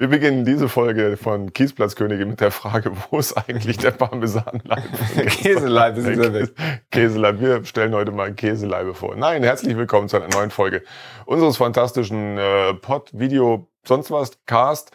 [0.00, 4.82] Wir beginnen diese Folge von Kiesplatzkönige mit der Frage, wo ist eigentlich der Parmesanleib?
[5.26, 6.52] Käseleib ist wieder weg.
[6.90, 7.38] Käseleib.
[7.38, 9.14] Wir stellen heute mal Käseleibe vor.
[9.14, 10.84] Nein, herzlich willkommen zu einer neuen Folge
[11.26, 14.90] unseres fantastischen äh, Pod, Video, sonst was, Cast,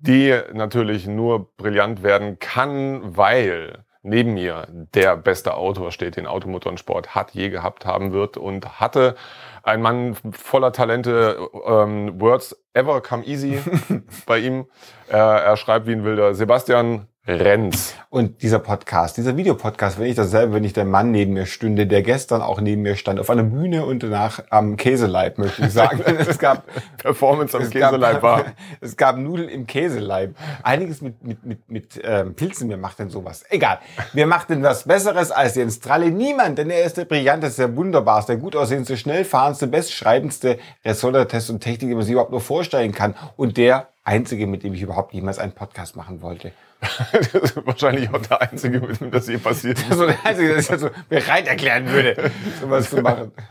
[0.00, 6.72] die natürlich nur brillant werden kann, weil neben mir der beste Autor steht, den Automotor
[6.72, 9.16] und Sport hat, je gehabt haben wird und hatte.
[9.62, 13.60] Ein Mann voller Talente, ähm, Words ever come easy
[14.26, 14.66] bei ihm.
[15.08, 16.34] Äh, er schreibt wie ein Wilder.
[16.34, 17.94] Sebastian Renz.
[18.08, 21.86] Und dieser Podcast, dieser Videopodcast, wenn ich dasselbe, wenn ich der Mann neben mir stünde,
[21.86, 25.72] der gestern auch neben mir stand, auf einer Bühne und danach am Käseleib, möchte ich
[25.72, 26.00] sagen.
[26.18, 26.64] es gab
[26.96, 28.44] Performance am Käseleib gab, war.
[28.80, 30.34] Es gab Nudeln im Käseleib.
[30.62, 33.44] Einiges mit, mit, mit, mit ähm, Pilzen, wer macht denn sowas?
[33.50, 33.78] Egal.
[34.14, 36.10] Wer macht denn was Besseres als Jens Tralle?
[36.10, 41.60] Niemand, denn er ist der brillanteste, der wunderbarste, der gut aussehendste, schnellfahrendste, bestschreibendste Ressorttest und
[41.60, 43.14] Technik, die man sich überhaupt nur vorstellen kann.
[43.36, 46.52] Und der einzige, mit dem ich überhaupt jemals einen Podcast machen wollte.
[47.12, 49.90] das ist wahrscheinlich auch der einzige, mit dem das je passiert ist.
[49.90, 53.32] Also der Einzige, der sich dazu bereit erklären würde, sowas zu machen.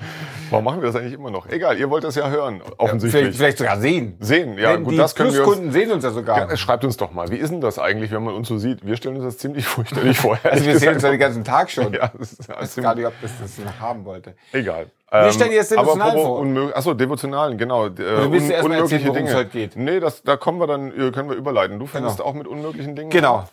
[0.49, 1.47] Warum machen wir das eigentlich immer noch?
[1.49, 3.23] Egal, ihr wollt das ja hören, offensichtlich.
[3.23, 4.15] Vielleicht, vielleicht sogar sehen.
[4.19, 5.73] Sehen, ja, gut, die das können wir uns.
[5.73, 6.49] Sehen uns ja sogar.
[6.49, 8.85] Ja, schreibt uns doch mal, wie ist denn das eigentlich, wenn man uns so sieht?
[8.85, 10.37] Wir stellen uns das ziemlich furchterlich vor.
[10.43, 11.93] Also wir sehen uns ja den ganzen Tag schon.
[11.97, 14.35] Ja, das ist Ich weiß gar nicht, ob das das noch haben wollte.
[14.51, 14.87] Egal.
[15.09, 16.39] Wir stellen jetzt Devotionalen aber vor.
[16.39, 17.85] Unmöglich, achso, Devotionalen, genau.
[17.85, 19.35] Äh, du willst un- erst mal erzählen, unmögliche worum es Dinge.
[19.35, 19.75] heute geht.
[19.77, 21.79] Nee, das, da kommen wir dann, äh, können wir überleiten.
[21.79, 22.29] Du fängst Genau.
[22.29, 23.09] auch mit unmöglichen Dingen?
[23.09, 23.45] Genau.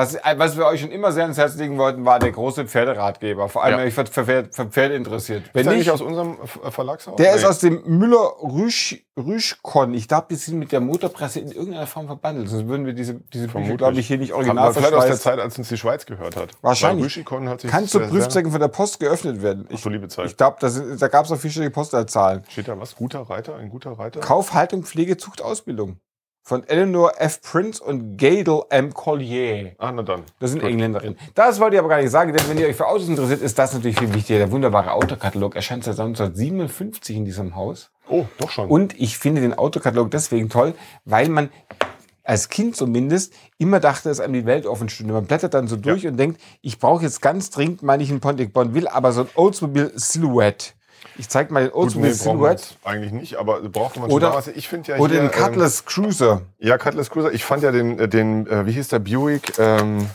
[0.00, 3.48] Was, was wir euch schon immer sehr ans Herz legen wollten, war der große Pferderatgeber.
[3.50, 3.78] Vor allem, Ja.
[3.80, 5.44] wenn ihr für, Pferde- für Pferde interessiert.
[5.46, 7.16] Ist Wenn der nicht, aus unserem Ver- Verlagshaus?
[7.16, 7.36] der Nee.
[7.38, 9.92] ist aus dem Müller Rüsch, Rüschkon.
[9.92, 12.48] Ich glaube, die sind mit der Motorpresse in irgendeiner Form verbandelt.
[12.48, 15.16] Sonst würden wir diese, diese Bücher, glaube ich, hier nicht original vielleicht aus der.
[15.18, 16.50] Zeit, als uns die Schweiz gehört hat.
[16.62, 17.04] Wahrscheinlich.
[17.04, 19.68] Rüschikon hat sich Kann zu Prüfzwecken von der Post geöffnet werden.
[19.70, 20.26] Ach so, liebe Zeit.
[20.26, 22.42] Ich glaube, da gab es auch vierstellige Postleitzahlen.
[22.48, 22.96] Steht da was?
[22.96, 23.56] Guter Reiter?
[23.56, 24.20] Ein guter Reiter?
[24.20, 25.98] Kauf, Haltung, Pflege, Zucht, Ausbildung.
[26.50, 27.42] Von Eleanor F.
[27.42, 28.92] Prince und Gadel M.
[28.92, 29.70] Collier.
[29.78, 30.24] Ah, na dann.
[30.40, 30.70] Das sind Gut.
[30.72, 31.16] Engländerinnen.
[31.36, 33.56] Das wollte ich aber gar nicht sagen, denn wenn ihr euch für Autos interessiert, ist
[33.56, 34.40] das natürlich viel wichtiger.
[34.40, 37.92] Der wunderbare Autokatalog erscheint seit 1957 in diesem Haus.
[38.08, 38.68] Oh, doch schon.
[38.68, 40.74] Und ich finde den Autokatalog deswegen toll,
[41.04, 41.50] weil man
[42.24, 45.12] als Kind zumindest immer dachte, dass einem die Welt offen stünde.
[45.12, 48.18] Man blättert dann so durch und denkt, ich brauche jetzt ganz dringend mal nicht einen
[48.18, 50.72] Pontiac Bond, will aber so ein Oldsmobile Silhouette.
[51.18, 52.64] Ich zeig mal den Oldsmobile Silhouette.
[52.84, 54.54] eigentlich nicht, aber brauchte man Oder- schon.
[54.56, 56.42] Ich finde ja Oder hier, den Cutlass Cruiser.
[56.60, 57.32] Ähm, ja, Cutlass Cruiser.
[57.32, 60.08] Ich fand ja den, äh, den äh, wie hieß der Buick, ähm,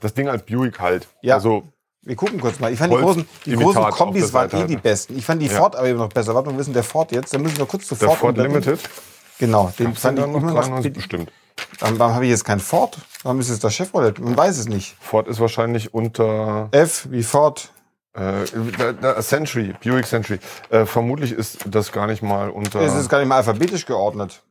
[0.00, 1.08] das Ding als Buick halt.
[1.22, 1.34] Ja.
[1.36, 1.64] Also,
[2.02, 2.72] Wir gucken kurz mal.
[2.72, 4.80] Ich fand die großen, die Imitat großen der Kombis waren eh halt, die ne?
[4.82, 5.16] besten.
[5.16, 5.56] Ich fand die Ja.
[5.58, 6.34] Ford aber immer noch besser.
[6.34, 7.32] Warte wir wissen der Ford jetzt.
[7.32, 8.18] Dann müssen wir kurz zu der Ford.
[8.18, 8.62] Ford umblättern.
[8.62, 8.90] Limited.
[9.38, 10.34] Genau, den den fand ich noch?
[10.34, 10.60] immer noch.
[10.60, 10.92] 93?
[10.92, 11.32] Bestimmt.
[11.78, 12.98] Warum, warum habe ich jetzt kein Ford?
[13.22, 14.18] Warum ist es das Chevrolet?
[14.18, 14.96] Man weiß es nicht.
[15.00, 17.70] Ford ist wahrscheinlich unter F wie Ford.
[18.14, 20.38] Äh, Century, Buick Century.
[20.70, 22.80] Äh, vermutlich ist das gar nicht mal unter.
[22.80, 24.42] Es ist gar nicht mal alphabetisch geordnet.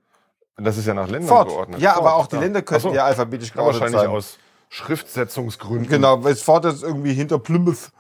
[0.58, 1.48] das ist ja nach Ländern Ford.
[1.48, 1.80] geordnet.
[1.80, 2.94] Ja, Ford, aber auch die Länder könnten so.
[2.94, 4.10] ja alphabetisch geordnet wahrscheinlich sein.
[4.10, 4.38] aus
[4.70, 5.88] Schriftsetzungsgründen.
[5.88, 7.92] Genau, weil Ford ist irgendwie hinter Plymouth.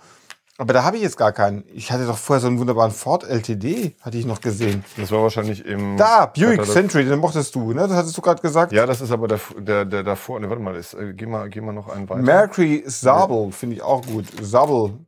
[0.58, 1.64] Aber da habe ich jetzt gar keinen.
[1.74, 4.84] Ich hatte doch vorher so einen wunderbaren Ford LTD, hatte ich noch gesehen.
[4.98, 5.98] Das war wahrscheinlich im.
[5.98, 6.66] Da, Buick Katalog.
[6.68, 7.88] Century, den mochtest du, ne?
[7.88, 8.72] Das hattest du gerade gesagt.
[8.72, 10.40] Ja, das ist aber der, der, der davor.
[10.40, 12.22] Ne, warte mal, ist, äh, geh mal, geh mal noch einen weiter.
[12.22, 14.26] Mercury Zabel finde ich auch gut.
[14.44, 15.00] Zabel.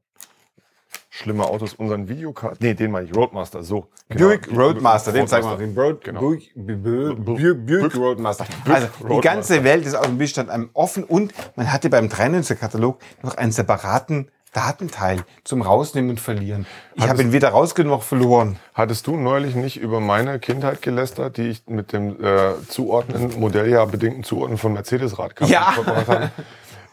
[1.18, 2.60] Schlimme Autos, unseren Videocard.
[2.60, 3.88] Nee, den meine ich, Roadmaster, so.
[4.10, 4.28] Genau.
[4.28, 5.56] Buick Roadmaster, den zeigen wir.
[5.56, 6.20] Den Road, Genau.
[6.20, 8.46] Buick, Bu- Bu- Buick Roadmaster.
[8.70, 13.36] Also die ganze Welt des Automobilstands stand einem offen und man hatte beim 93er-Katalog noch
[13.38, 16.66] einen separaten Datenteil zum Rausnehmen und Verlieren.
[16.96, 18.58] Ich habe ihn weder rausgenommen noch verloren.
[18.74, 23.88] Hattest du neulich nicht über meine Kindheit gelästert, die ich mit dem äh, Zuordnen, Modelljahr
[23.88, 25.76] bedingten Zuordnen von Mercedes-Rad Ja.
[25.78, 26.32] habe?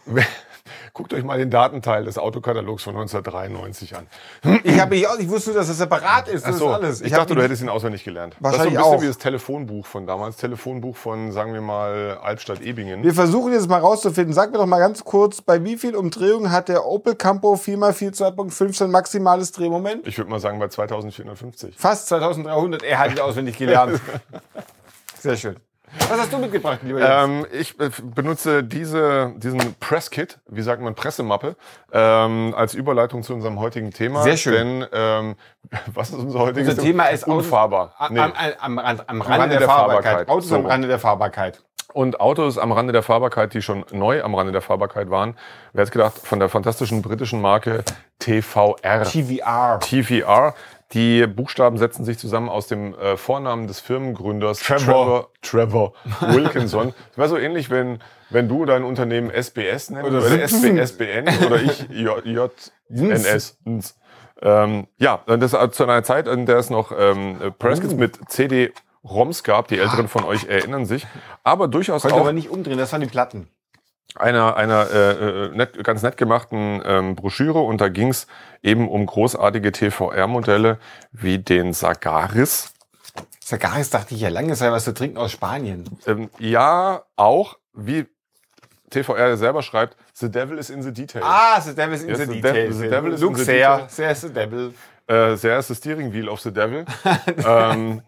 [0.95, 4.07] Guckt euch mal den Datenteil des Autokatalogs von 1993 an.
[4.63, 6.47] Ich, habe mich auch, ich wusste dass es separat ist.
[6.47, 7.01] Das so, ist alles.
[7.01, 8.37] ich, hab dachte, du hättest ihn auswendig gelernt.
[8.41, 9.03] Wahrscheinlich das ist so ein bisschen auch.
[9.03, 10.37] wie das Telefonbuch von damals.
[10.37, 13.03] Telefonbuch von, sagen wir mal, Albstadt-Ebingen.
[13.03, 14.35] Wir versuchen jetzt mal rauszufinden.
[14.35, 18.15] Sag mir doch mal ganz kurz, bei wie viel Umdrehungen hat der Opel Campo 4x4
[18.15, 20.07] 2.5 sein maximales Drehmoment?
[20.07, 21.75] Ich würde mal sagen bei 2450.
[21.75, 22.83] Fast 2300.
[22.83, 23.99] Er hat ihn auswendig gelernt.
[25.21, 25.57] Sehr schön.
[26.09, 27.11] Was hast du mitgebracht, lieber Jens?
[27.25, 31.57] Ähm, ich äh, benutze diese, diesen Presskit, wie sagt man, Pressemappe,
[31.93, 34.23] ähm, als Überleitung zu unserem heutigen Thema.
[34.23, 34.81] Sehr schön.
[34.81, 35.35] Denn, ähm,
[35.95, 37.95] was ist unser heutiges Unser Thema ist Autos- unfahrbar.
[37.99, 38.21] Am, Nee.
[38.21, 40.29] am, am, Rand, am Rande, der, Fahrbarkeit.
[40.29, 40.57] Autos So.
[40.57, 41.63] am Rande der Fahrbarkeit.
[41.93, 45.37] Und Autos am Rande der Fahrbarkeit, die schon neu am Rande der Fahrbarkeit waren.
[45.75, 47.85] Wer hätte gedacht, von der fantastischen britischen Marke
[48.19, 49.03] TVR.
[49.03, 49.79] TVR.
[49.81, 50.55] TVR.
[50.93, 55.31] Die Buchstaben setzen sich zusammen aus dem äh, Vornamen des Firmengründers Trevor.
[55.41, 56.95] Trevor, Trevor Wilkinson.
[57.09, 58.01] Das wäre so ähnlich, wenn,
[58.31, 60.77] wenn du dein Unternehmen SBS nennst Oder oder, Simpson.
[60.79, 63.59] SB, SBN oder ich JNS.
[64.43, 68.73] Ähm, ja, das ist zu einer Zeit, in der es noch ähm, Presskits mit CD
[69.05, 69.69] ROMs gab.
[69.69, 71.07] Die Älteren von euch erinnern sich.
[71.43, 73.49] Aber durchaus Konnte auch aber nicht umdrehen, das waren die Platten.
[74.15, 75.11] Einer, einer äh,
[75.47, 78.27] äh, nett, ganz nett gemachten ähm, Broschüre und da ging es
[78.63, 80.79] eben um großartige TVR-Modelle
[81.13, 82.73] wie den Sagaris.
[83.41, 85.85] Sagaris dachte ich ja lange, sei was zu trinken aus Spanien.
[86.07, 88.07] Ähm, ja, auch wie
[88.91, 91.25] TVR selber schreibt, The Devil is in the Details.
[91.27, 92.55] Ah, The Devil is in Yes, the the details.
[92.55, 93.97] devil- the devil is Look in the sehr, details.
[93.97, 94.75] sehr ist the Devil.
[95.07, 96.85] Äh, sehr ist the Steering Wheel of the Devil.
[97.47, 98.03] ähm,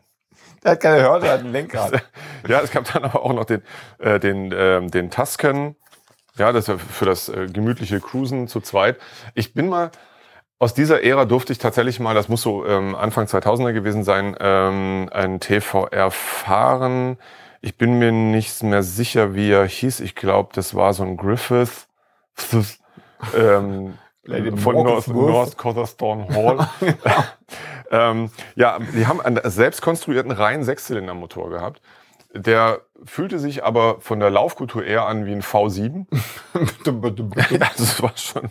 [0.62, 1.92] Der hat keine Hörner, der hat ein Lenkrad.
[2.48, 3.62] ja, es gab dann aber auch noch den,
[3.98, 5.74] äh, den, ähm, den Tuscan.
[6.36, 8.98] Ja, das für das äh, gemütliche Cruisen zu zweit.
[9.34, 9.90] Ich bin mal,
[10.58, 14.36] aus dieser Ära durfte ich tatsächlich mal, das muss so ähm, Anfang 2000er gewesen sein,
[14.40, 17.19] ähm, ein TVR fahren.
[17.60, 20.00] Ich bin mir nicht mehr sicher, wie er hieß.
[20.00, 21.86] Ich glaube, das war so ein Griffith.
[23.36, 25.08] ähm, Lady von North.
[25.08, 26.69] North Cotherstone Hall.
[27.90, 31.81] ähm, ja, die haben einen selbst konstruierten reinen Sechszylindermotor gehabt.
[32.36, 36.06] Der fühlte sich aber von der Laufkultur eher an wie ein V7.
[37.60, 38.48] Also es war schon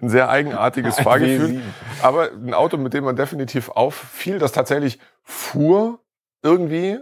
[0.00, 1.46] ein sehr eigenartiges Ein Fahrgefühl.
[1.56, 1.60] W7.
[2.02, 5.98] Aber ein Auto, mit dem man definitiv auffiel, das tatsächlich fuhr
[6.42, 6.98] irgendwie,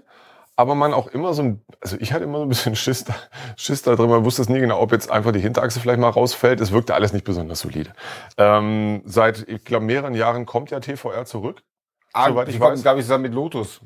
[0.56, 3.14] aber man auch immer so ein, also ich hatte immer so ein bisschen Schiss da,
[3.56, 6.10] Schiss da drin, man wusste es nie genau, ob jetzt einfach die Hinterachse vielleicht mal
[6.10, 6.60] rausfällt.
[6.60, 7.90] Es wirkte alles nicht besonders solide.
[8.38, 11.62] Ähm, seit, ich glaube, mehreren Jahren kommt ja TVR zurück.
[12.12, 12.82] Ah, Soweit ich ich weiß.
[12.82, 13.80] glaube ich, zusammen mit Lotus.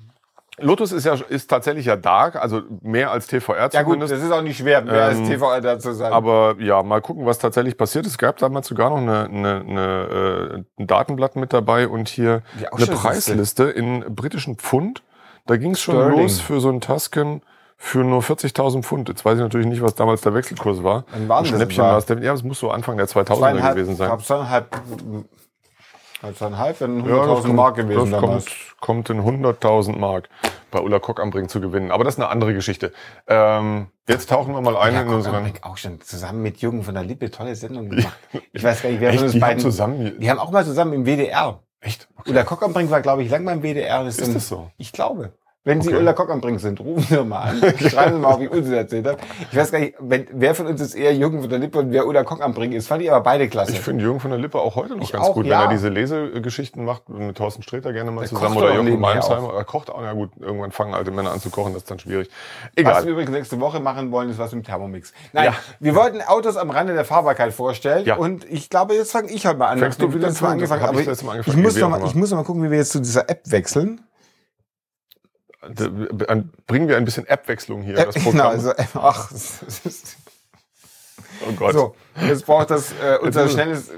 [0.58, 4.12] Lotus ist ja ist tatsächlich ja dark, also mehr als TVR Ja gut, zumindest.
[4.14, 6.12] das ist auch nicht schwer, mehr als Ähm, TV da zu sein.
[6.12, 8.12] Aber ja, mal gucken, was tatsächlich passiert ist.
[8.12, 12.42] Es gab damals sogar noch eine, eine, eine, äh, ein Datenblatt mit dabei und hier
[12.58, 12.86] Die eine.
[12.86, 15.02] Preisliste in britischen Pfund.
[15.46, 16.22] Da ging es schon Sterling.
[16.22, 17.42] los für so einen Tuscan
[17.76, 19.10] für nur 40.000 Pfund.
[19.10, 21.04] Jetzt weiß ich natürlich nicht, was damals der Wechselkurs war.
[21.28, 22.08] Ein Schnäppchen war es.
[22.08, 24.08] Ja, das muss so Anfang der 2000er gewesen ich sein.
[24.08, 24.74] glaube, zweieinhalb,
[26.22, 28.44] äh, zweieinhalb, wenn Ja, das 100.000 kommt- Mark gewesen Das damals.
[28.80, 30.28] kommt, kommt in 100.000 Mark
[30.70, 31.90] bei Ulla Kock am Ring zu gewinnen.
[31.90, 32.92] Aber das ist eine andere Geschichte.
[33.26, 35.52] Ähm, jetzt tauchen wir mal ein Ja, in Gott, unseren...
[35.62, 38.16] Auch schon zusammen mit Jürgen von der Lippe tolle Sendung gemacht.
[38.52, 39.60] Ich weiß gar nicht, wer von Echt, uns die haben beiden.
[39.62, 40.18] zusammen...
[40.20, 41.60] Die haben auch mal zusammen im WDR.
[41.80, 42.08] Echt?
[42.16, 42.30] Okay.
[42.30, 44.02] Ulla Kock am Brink war, glaube ich, lang beim WDR.
[44.04, 44.70] Das Ist dann- das so?
[44.78, 45.32] Ich glaube.
[45.66, 45.98] Wenn Sie Okay.
[45.98, 47.60] Ulla Kock am Brink sind, rufen Sie mal an.
[47.90, 49.18] Schreiben Sie mal, ob ich Unsinn erzählt habe.
[49.50, 51.90] Ich weiß gar nicht, wenn, wer von uns ist eher Jürgen von der Lippe und
[51.90, 52.86] wer Ulla Kock am Brink ist.
[52.86, 53.72] Fand ich aber beide klasse.
[53.72, 55.58] Ich finde Jürgen von der Lippe auch heute noch Ich ganz auch, gut, ja.
[55.58, 59.54] wenn er diese Lesegeschichten macht, mit Thorsten Sträter gerne mal Der zusammen oder nebenher Malmsheimer.
[59.54, 61.98] Er kocht auch, ja gut, irgendwann fangen alte Männer an zu kochen, das ist dann
[61.98, 62.30] schwierig.
[62.30, 63.04] Was Egal.
[63.04, 65.12] wir übrigens nächste Woche machen wollen, ist was mit dem Thermomix.
[65.32, 65.54] Nein, Ja.
[65.80, 68.04] wir wollten Autos am Rande der Fahrbarkeit vorstellen.
[68.06, 68.14] Ja.
[68.16, 69.78] Und ich glaube, jetzt fange ich halt mal an.
[69.80, 71.60] Fängst du wieder angefangen Hab ich ich, angefangen.
[71.62, 72.06] muss Wie noch auch mal, immer.
[72.06, 74.00] ich muss noch mal gucken, wie wir jetzt zu dieser App wechseln.
[76.66, 78.32] Bringen wir ein bisschen App-Wechslung hier, App, das Programm.
[78.32, 79.30] genau, also, ach,
[81.48, 81.72] oh Gott.
[81.74, 81.94] so,
[82.26, 83.90] jetzt braucht das, äh, unser schnelles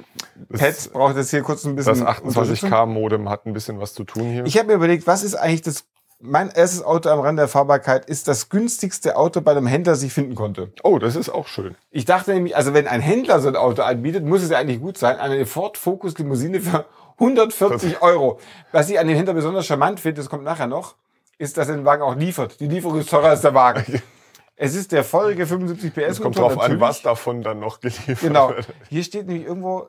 [0.57, 2.71] Pad braucht jetzt hier kurz ein bisschen Das Unterstützung.
[2.73, 4.45] 28K-Modem hat ein bisschen was zu tun hier.
[4.45, 5.85] Ich habe mir überlegt, was ist eigentlich das,
[6.21, 10.03] mein erstes Auto am Rande der Fahrbarkeit ist das günstigste Auto bei einem Händler, das
[10.03, 10.73] ich finden konnte.
[10.83, 11.77] oh, das ist auch schön.
[11.91, 14.81] Ich dachte nämlich, also wenn ein Händler so ein Auto anbietet, muss es ja eigentlich
[14.81, 15.19] gut sein.
[15.19, 16.87] Eine Ford Focus Limousine für
[17.19, 18.39] 140 Euro.
[18.73, 20.95] Was ich an dem Händler besonders charmant finde, das kommt nachher noch,
[21.39, 22.61] ist, dass er den Wagen auch liefert.
[22.61, 24.03] Die Lieferung ist teurer als der Wagen.
[24.61, 26.81] Es ist der feurige 75 PS Es kommt drauf an, natürlich.
[26.81, 28.49] was davon dann noch geliefert Genau.
[28.49, 28.67] wird.
[28.89, 29.89] Hier steht nämlich irgendwo,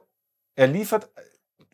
[0.55, 1.09] er liefert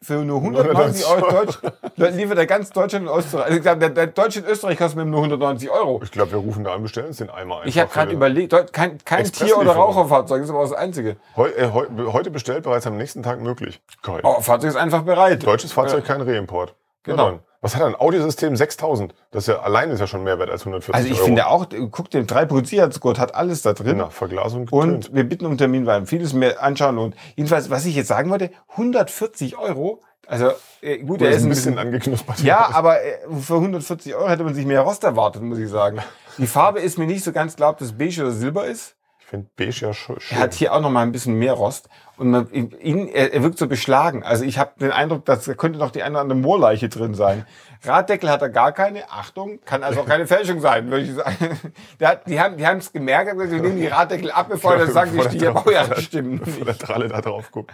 [0.01, 1.59] für nur 190 Euro Deutsch,
[2.15, 3.45] liefert er ganz Deutschland und Österreich.
[3.45, 5.99] Also ich glaube, der, der Deutsche und Österreich kostet mir nur 190 Euro.
[6.03, 7.67] Ich glaube, wir rufen da an, bestellen uns den Eimer einfach.
[7.67, 9.73] Ich habe gerade überlegt, kein, kein Tier- oder.
[9.73, 11.17] Raucherfahrzeug, ist aber das Einzige.
[11.35, 13.81] Heu, äh, heu, heute bestellt, bereits am nächsten Tag möglich.
[14.03, 14.21] Geil.
[14.23, 15.45] Oh, Fahrzeug ist einfach bereit.
[15.45, 16.75] Deutsches Fahrzeug, kein Reimport.
[17.05, 17.29] Genau.
[17.31, 17.39] Dann.
[17.61, 19.15] Was hat ein Audiosystem 6000?
[19.31, 21.25] Das ist ja allein ist ja schon mehr wert als 140 Also ich Euro.
[21.25, 23.97] finde auch, guck, den 3 Sicherheitsgurt hat alles da drin.
[23.97, 25.15] Na, Verglasung Und getönt.
[25.15, 27.15] wir bitten um Termin, weil vieles mehr anschauen lohnt.
[27.35, 31.77] Jedenfalls, was ich jetzt sagen wollte, 140 Euro, also äh, gut, er ist ein bisschen
[31.79, 32.39] angeknuspert.
[32.41, 35.99] Ja, aber äh, für 140 Euro hätte man sich mehr Rost erwartet, muss ich sagen.
[36.37, 38.95] Die Farbe ist mir nicht so ganz klar, ob das beige oder silber ist.
[39.19, 40.17] Ich finde beige ja schön.
[40.29, 43.43] Er hat hier auch noch mal ein bisschen mehr Rost und man, ihn, er, er
[43.43, 44.23] wirkt so beschlagen.
[44.23, 47.13] Also ich habe den Eindruck, dass da könnte noch die eine oder andere Moorleiche drin
[47.13, 47.45] sein.
[47.83, 49.09] Raddeckel hat er gar keine.
[49.11, 51.59] Achtung, kann also auch keine Fälschung sein, würde ich sagen.
[52.03, 54.75] Hat, die haben die haben es gemerkt, haben gesagt, wir nehmen die Raddeckel ab, bevor
[54.75, 56.39] er sagen, die Bevor der Stier drauf- Baujahr stimmen.
[56.43, 57.71] Bevor der Tralle da drauf guckt.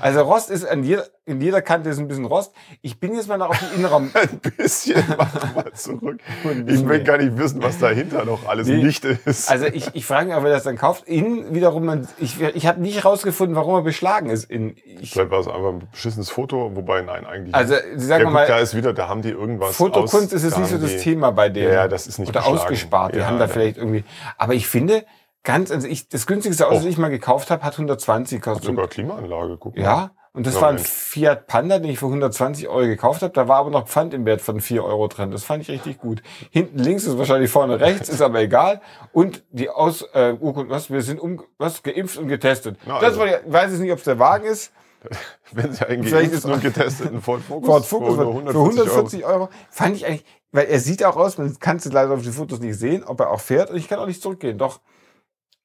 [0.00, 2.52] Also Rost ist an jeder, in jeder Kante ist ein bisschen Rost.
[2.82, 4.10] Ich bin jetzt mal noch auf den Innenraum.
[4.14, 6.18] Ein bisschen, mach mal zurück.
[6.66, 8.82] Ich will gar nicht wissen, was dahinter noch alles Nee.
[8.82, 9.50] nicht ist.
[9.50, 11.06] Also ich, ich frage mich, ob er das dann kauft.
[11.06, 14.50] Innen wiederum, ich, ich habe nicht herausgefunden, warum er beschlagen ist.
[14.50, 17.54] In, ich, Vielleicht war es einfach ein beschissenes Foto, wobei nein, eigentlich.
[17.54, 19.76] also Sie sagen ja, mal, da ist wieder, da haben die irgendwas.
[19.76, 21.72] Fotokunst aus- ist da nicht so das die- Thema bei denen.
[21.72, 22.58] Ja, das ist nicht Oder beschlagen.
[22.58, 23.14] ausgespart.
[23.14, 23.50] Die Ja, haben da ja.
[23.52, 24.04] vielleicht irgendwie.
[24.38, 25.04] Aber ich finde,
[25.42, 26.78] ganz, also ich, das günstigste Auto, Oh.
[26.78, 28.64] das ich mal gekauft habe, hat 120 gekostet.
[28.66, 29.82] Sogar Klimaanlage, guck mal.
[29.82, 30.78] Ja, Und das war ein.
[30.78, 33.32] Fiat Panda, den ich für 120 Euro gekauft habe.
[33.32, 35.30] Da war aber noch Pfand im Wert von 4 Euro drin.
[35.30, 36.22] Das fand ich richtig gut.
[36.50, 38.80] Hinten links ist wahrscheinlich vorne rechts, ist aber egal.
[39.12, 42.78] Und die Aus äh, Urkunde, was, wir sind um, was, geimpft und getestet.
[42.84, 43.20] Na, das also.
[43.20, 44.72] war, ich weiß jetzt nicht, ob es der Wagen ist.
[45.52, 49.50] Wenn Sie einen geimpften ist- und getesteten Ford Focus, Ford Focus für für 140 Euro.
[49.70, 52.58] Fand ich eigentlich, weil er sieht auch aus, man kann es leider auf den Fotos
[52.58, 53.70] nicht sehen, ob er auch fährt.
[53.70, 54.58] Und ich kann auch nicht zurückgehen.
[54.58, 54.80] Doch,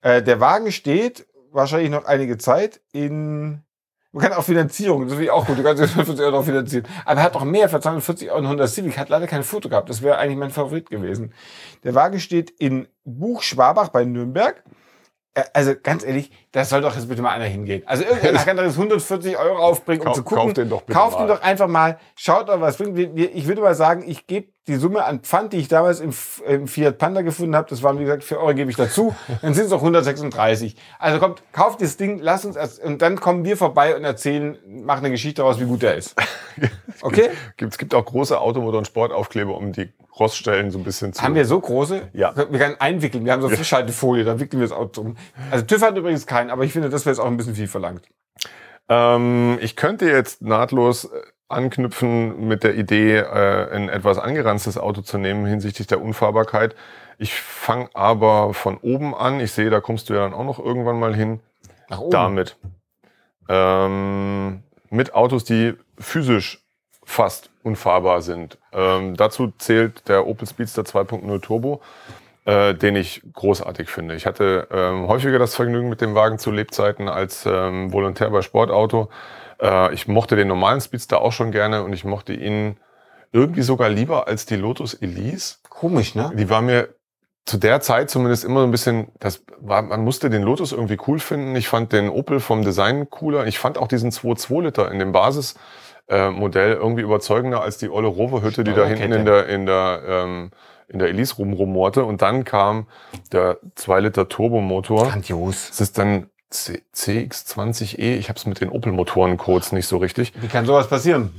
[0.02, 3.64] äh, der Wagen steht wahrscheinlich noch einige Zeit in,
[4.12, 6.86] man kann auch Finanzierung, das finde ich auch gut, du kannst 140 Euro finanzieren.
[7.06, 9.70] Aber er hat noch mehr, für 240 Euro ein Honda Civic, hat leider kein Foto
[9.70, 9.90] gehabt.
[9.90, 11.34] Das wäre eigentlich mein Favorit gewesen.
[11.84, 14.64] Der Wagen steht in Buchschwabach bei Nürnberg.
[15.54, 17.84] Also ganz ehrlich, das soll doch jetzt bitte mal einer hingehen.
[17.86, 20.44] Also irgendeiner kann doch jetzt 140 Euro aufbringen, um Kau- zu gucken.
[20.44, 21.26] kauft den doch bitte Kauft mal.
[21.26, 22.98] ihn doch einfach mal, schaut doch, was bringt.
[23.18, 26.14] Ich würde mal sagen, ich gebe die Summe an Pfand, die ich damals im,
[26.48, 29.16] im Fiat Panda gefunden habe, das waren wie gesagt 4 Euro, gebe ich dazu.
[29.42, 30.76] Dann sind es auch 136.
[31.00, 34.58] Also kommt, kauft das Ding, lasst uns erst, und dann kommen wir vorbei und erzählen,
[34.68, 36.16] machen eine Geschichte daraus, wie gut der ist.
[37.02, 37.30] Okay?
[37.56, 41.24] Gibt, es gibt auch große Automotor- und Sportaufkleber, um die Roststellen so ein bisschen zu...
[41.24, 42.10] Haben wir so große?
[42.12, 42.36] Ja.
[42.36, 43.24] Wir können einwickeln.
[43.24, 45.18] Wir haben so Frischhaltefolie, da wickeln wir das Auto drum.
[45.50, 47.70] Also TÜV hat übrigens keinen, aber ich finde, das wäre jetzt auch ein bisschen viel
[47.70, 48.10] verlangt.
[48.90, 55.02] Ähm, ich könnte jetzt nahtlos äh, anknüpfen mit der Idee, äh, ein etwas angeranztes Auto
[55.02, 56.76] zu nehmen hinsichtlich der Unfahrbarkeit.
[57.18, 59.40] Ich fange aber von oben an.
[59.40, 61.42] Ich sehe, da kommst du ja dann auch noch irgendwann mal hin.
[61.90, 62.12] Nach oben.
[62.12, 62.56] Damit.
[63.50, 66.64] Ähm, mit Autos, die physisch
[67.04, 68.58] fast unfahrbar sind.
[68.72, 71.82] Ähm, dazu zählt der Opel Speedster 2.0 Turbo,
[72.46, 74.16] äh, den ich großartig finde.
[74.16, 78.44] Ich hatte ähm, häufiger das Vergnügen mit dem Wagen zu Lebzeiten als ähm, Volontär bei
[78.44, 79.10] Sportauto.
[79.62, 82.78] Äh, ich mochte den normalen Speedster auch schon gerne und ich mochte ihn
[83.32, 85.56] irgendwie sogar lieber als die Lotus Elise.
[85.70, 86.32] Komisch, ne?
[86.36, 86.90] Die war mir
[87.46, 90.98] zu der Zeit zumindest immer so ein bisschen, das war, man musste den Lotus irgendwie
[91.08, 91.56] cool finden.
[91.56, 93.48] Ich fand den Opel vom Design cooler.
[93.48, 98.64] Ich fand auch diesen 2.2 Liter in dem Basismodell irgendwie überzeugender als die olle Rover-Hütte,
[98.64, 100.52] die da hinten in der, in der, ähm,
[100.88, 102.04] in der Elise rumrumorte.
[102.04, 102.88] Und dann kam
[103.32, 105.08] der 2 Liter Turbomotor.
[105.08, 105.70] Grandios.
[105.70, 108.18] Das ist dann C CX20E.
[108.18, 110.34] Ich habe es mit den Opel-Motoren-Codes nicht so richtig.
[110.42, 111.32] Wie kann sowas passieren?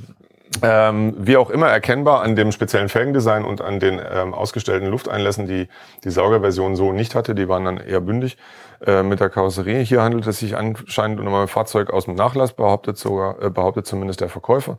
[0.62, 5.47] Ähm, wie auch immer erkennbar an dem speziellen Felgendesign und an den ähm, ausgestellten Lufteinlässen,
[5.47, 5.69] die
[6.02, 7.37] die Saugerversion so nicht hatte.
[7.37, 8.37] Die waren dann eher bündig
[8.85, 9.83] äh, mit der Karosserie.
[9.83, 13.87] Hier handelt es sich anscheinend um ein Fahrzeug aus dem Nachlass, behauptet sogar, äh, behauptet
[13.87, 14.76] zumindest der Verkäufer.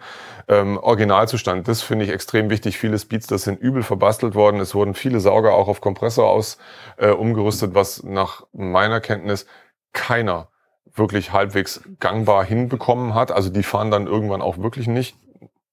[0.50, 2.78] Ähm, Originalzustand, das finde ich extrem wichtig.
[2.78, 4.60] Viele Speedsters sind übel verbastelt worden.
[4.60, 6.58] Es wurden viele Sauger auch auf Kompressor aus
[6.98, 9.46] äh, umgerüstet, was nach meiner Kenntnis
[9.94, 10.50] keiner
[10.94, 13.32] wirklich halbwegs gangbar hinbekommen hat.
[13.32, 15.16] Also die fahren dann irgendwann auch wirklich nicht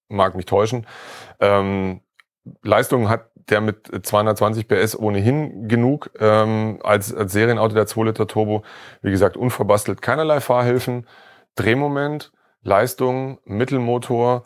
[0.08, 0.86] mag mich täuschen.
[1.40, 2.00] Ähm,
[2.62, 8.26] Leistung hat der mit 220 PS ohnehin genug ähm, als, als Serienauto der 2 Liter
[8.26, 8.62] Turbo.
[9.00, 11.06] Wie gesagt, unverbastelt, keinerlei Fahrhilfen,
[11.54, 12.32] Drehmoment,
[12.62, 14.44] Leistung, Mittelmotor.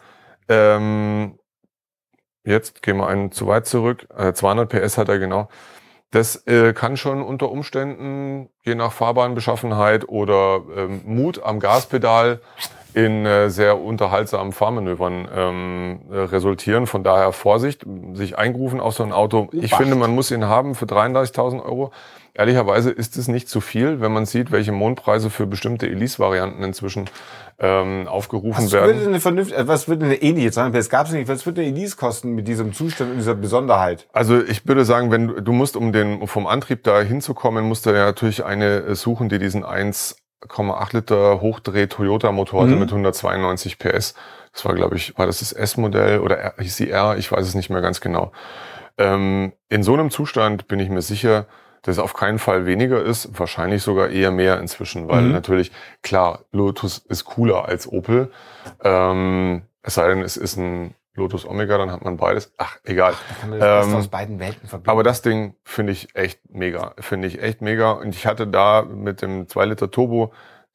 [0.49, 1.38] Ähm,
[2.45, 4.07] jetzt gehen wir einen zu weit zurück.
[4.17, 5.49] Äh, 200 PS hat er genau.
[6.12, 12.40] Das äh, kann schon unter Umständen, je nach Fahrbahnbeschaffenheit oder ähm, Mut am Gaspedal,
[12.95, 16.87] in äh, sehr unterhaltsamen Fahrmanövern ähm, äh, resultieren.
[16.87, 19.49] Von daher Vorsicht, sich eingrufen auf so ein Auto.
[19.52, 21.92] Ich finde, man muss ihn haben für 33.000 Euro.
[22.35, 27.07] Ehrlicherweise ist es nicht zu viel, wenn man sieht, welche Mondpreise für bestimmte Elise-Varianten inzwischen
[27.64, 29.07] ähm, aufgerufen Was werden.
[29.07, 30.75] eine vernünftige, äh, was würde eine ähnliche sein?
[30.75, 31.28] Es gab es nicht.
[31.28, 34.09] Was würde eine Elise kosten mit diesem Zustand und dieser Besonderheit?
[34.12, 37.87] Also ich würde sagen, wenn du, du musst, um den vom Antrieb da hinzukommen, musst
[37.87, 42.81] du ja natürlich eine äh, suchen, die diesen 1,8 Liter Hochdreh Toyota Motor hatte Mhm.
[42.81, 44.14] mit 192 PS.
[44.52, 47.16] Das war, glaube ich, war das das S-Modell oder R- hieß die R?
[47.16, 48.33] Ich weiß es nicht mehr ganz genau.
[48.99, 51.47] Ähm, in so einem Zustand bin ich mir sicher,
[51.82, 55.32] dass es auf keinen Fall weniger ist, wahrscheinlich sogar eher mehr inzwischen, weil Mhm.
[55.32, 55.72] natürlich,
[56.02, 58.30] klar, Lotus ist cooler als Opel.
[58.82, 62.52] Ähm, es sei denn, es ist ein Lotus Omega, dann hat man beides.
[62.56, 63.12] Ach, egal.
[63.40, 64.90] Das Beste Ähm, aus beiden Welten verbinden?
[64.90, 66.94] Aber das Ding finde ich echt mega.
[67.00, 67.90] Finde ich echt mega.
[67.92, 70.32] Und ich hatte da mit dem 2 Liter Turbo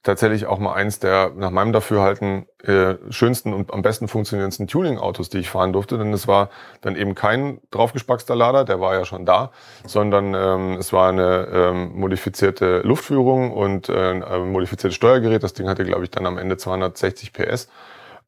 [0.07, 5.29] tatsächlich auch mal eins der nach meinem Dafürhalten äh, schönsten und am besten funktionierendsten Tuning-Autos,
[5.29, 5.97] die ich fahren durfte.
[5.97, 6.49] Denn es war
[6.81, 9.51] dann eben kein draufgespackster Lader, der war ja schon da,
[9.85, 15.43] sondern ähm, es war eine ähm, modifizierte Luftführung und äh, ein modifiziertes Steuergerät.
[15.43, 17.67] Das Ding hatte, glaube ich, dann am Ende 260 PS.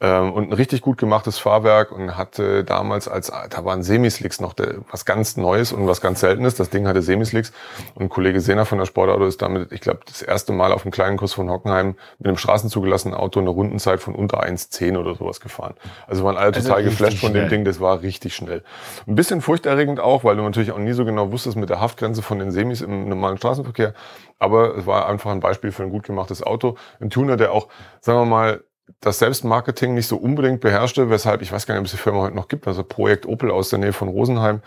[0.02, 4.54] Ähm, und ein richtig gut gemachtes Fahrwerk und hatte damals als, da waren Semislicks noch
[4.54, 6.56] der, was ganz Neues und was ganz Seltenes.
[6.56, 7.52] Das Ding hatte Semislicks
[7.96, 10.84] und ein Kollege Sehner von der Sportauto ist damit, ich glaube, das erste Mal auf
[10.84, 15.16] dem kleinen Kurs von Hockenheim mit einem straßenzugelassenen Auto eine Rundenzeit von unter 1,10 oder
[15.16, 15.74] sowas gefahren.
[16.08, 17.50] Also waren alle Also total richtig geflasht von dem schnell.
[17.50, 18.64] Ding, das war richtig schnell.
[19.06, 22.22] Ein bisschen furchterregend auch, weil du natürlich auch nie so genau wusstest mit der Haftgrenze
[22.22, 23.94] von den Semis im normalen Straßenverkehr.
[24.38, 26.78] Aber es war einfach ein Beispiel für ein gut gemachtes Auto.
[27.02, 27.68] Ein Tuner, der auch,
[28.00, 28.64] sagen wir mal,
[29.00, 32.22] das Selbstmarketing nicht so unbedingt beherrschte, weshalb ich weiß gar nicht, ob es die Firma
[32.22, 34.62] heute noch gibt, also Projekt Opel aus der Nähe von Rosenheim.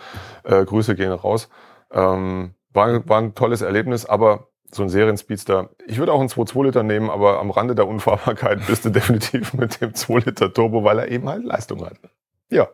[0.44, 1.48] Äh, Grüße gehen raus.
[1.92, 5.70] Ähm, war, war ein tolles Erlebnis, aber so ein Serienspeedster.
[5.86, 9.52] Ich würde auch einen 2,2 Liter nehmen, aber am Rande der Unfahrbarkeit bist du definitiv
[9.54, 11.98] mit dem 2 Liter Turbo, weil er eben halt Leistung hat.
[12.48, 12.68] Ja.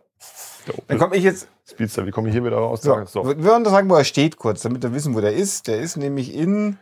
[0.87, 1.49] Dann komme ich jetzt.
[1.67, 2.83] Speedster, wie komme ich hier wieder raus?
[2.83, 3.26] So, so.
[3.26, 5.67] Wir würden sagen, wo er steht kurz, damit wir wissen, wo der ist.
[5.67, 6.78] Der ist nämlich in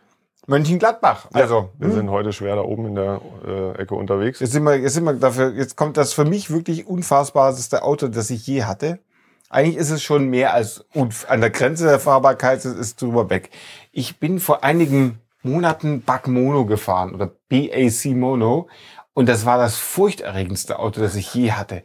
[0.47, 1.29] Mönchengladbach.
[1.33, 1.95] Also, wir hm.
[1.95, 4.41] sind heute schwer da oben in der äh, Ecke unterwegs.
[4.41, 8.09] Jetzt sind wir, jetzt sind wir dafür, jetzt kommt das für mich wirklich unfassbarste Auto,
[8.09, 9.01] das ich je hatte.
[9.49, 10.85] Eigentlich ist es schon mehr als
[11.29, 13.51] an der Grenze der Fahrbarkeit ist es drüber weg.
[13.93, 18.69] Ich bin vor einigen Monaten Bug Mono gefahren oder BAC Mono
[19.15, 21.85] und das war das furchterregendste Auto, das ich je hatte.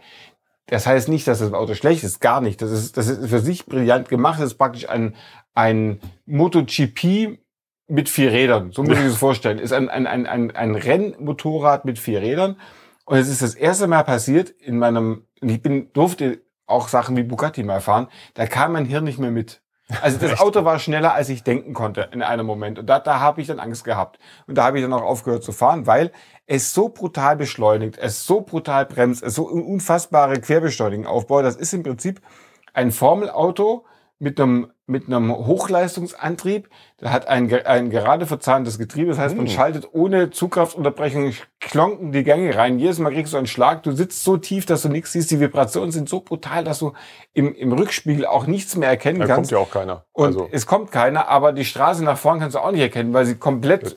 [0.65, 2.61] Das heißt nicht, dass das Auto schlecht ist, gar nicht.
[2.61, 4.39] Das ist, das ist für sich brillant gemacht.
[4.39, 5.15] Das ist praktisch ein,
[5.53, 7.39] ein MotoGP
[7.91, 8.71] mit vier Rädern.
[8.71, 9.59] So muss ich es vorstellen.
[9.59, 12.55] Ist ein, ein, ein, ein, ein Rennmotorrad mit vier Rädern.
[13.05, 17.23] Und es ist das erste Mal passiert in meinem, ich bin, durfte auch Sachen wie
[17.23, 19.61] Bugatti mal fahren, da kam mein Hirn nicht mehr mit.
[20.01, 22.79] Also das Auto war schneller, als ich denken konnte in einem Moment.
[22.79, 24.19] Und da, da habe ich dann Angst gehabt.
[24.47, 26.13] Und da habe ich dann auch aufgehört zu fahren, weil
[26.47, 31.43] es so brutal beschleunigt, es so brutal bremst, es so unfassbare Querbeschleunigung aufbaut.
[31.43, 32.21] Das ist im Prinzip
[32.73, 33.83] ein Formelauto
[34.21, 36.69] mit einem mit einem Hochleistungsantrieb.
[36.99, 39.09] Der hat ein, ein gerade verzahntes Getriebe.
[39.09, 39.53] Das heißt, man hm.
[39.53, 42.77] schaltet ohne Zugkraftunterbrechung klonken die Gänge rein.
[42.77, 43.83] Jedes Mal kriegst du einen Schlag.
[43.83, 45.31] Du sitzt so tief, dass du nichts siehst.
[45.31, 46.93] Die Vibrationen sind so brutal, dass du
[47.33, 49.51] im, im Rückspiegel auch nichts mehr erkennen da kannst.
[49.51, 50.05] Da kommt ja auch keiner.
[50.11, 50.49] Und also.
[50.51, 53.35] es kommt keiner, aber die Straße nach vorn kannst du auch nicht erkennen, weil sie
[53.35, 53.95] komplett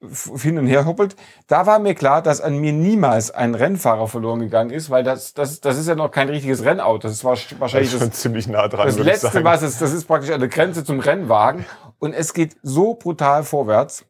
[0.00, 1.16] hin und her hoppelt.
[1.46, 5.32] Da war mir klar, dass an mir niemals ein Rennfahrer verloren gegangen ist, weil das,
[5.32, 7.08] das, das ist ja noch kein richtiges Rennauto.
[7.08, 8.86] Das war wahrscheinlich das, das ziemlich nah dran.
[8.86, 11.64] Das letzte, was es, das ist praktisch eine Grenze zum Rennwagen.
[11.98, 14.04] Und es geht so brutal vorwärts.